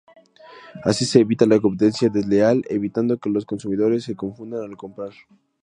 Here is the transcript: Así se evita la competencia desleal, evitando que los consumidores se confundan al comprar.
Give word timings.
Así 0.83 1.05
se 1.05 1.19
evita 1.19 1.45
la 1.45 1.59
competencia 1.59 2.09
desleal, 2.09 2.63
evitando 2.69 3.19
que 3.19 3.29
los 3.29 3.45
consumidores 3.45 4.03
se 4.03 4.15
confundan 4.15 4.63
al 4.63 4.75
comprar. 4.75 5.11